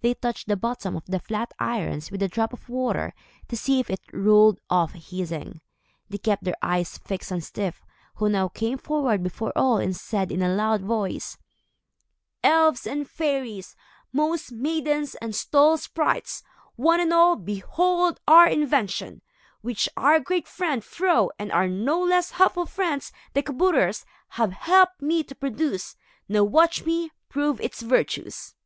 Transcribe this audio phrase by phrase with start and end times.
[0.00, 3.14] They touched the bottom of the flat irons with a drop of water
[3.46, 5.60] to see if it rolled off hissing.
[6.08, 7.82] They kept their eyes fixed on Styf,
[8.16, 11.38] who now came forward before all and said, in a loud voice:
[12.42, 13.76] "Elves and fairies,
[14.12, 16.42] moss maidens and stall sprites,
[16.74, 19.22] one and all, behold our invention,
[19.60, 25.00] which our great friend Fro and our no less helpful friends, the kabouters, have helped
[25.02, 25.94] me to produce.
[26.28, 28.56] Now watch me prove its virtues."